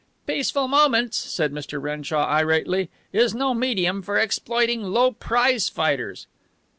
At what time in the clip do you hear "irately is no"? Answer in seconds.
2.25-3.53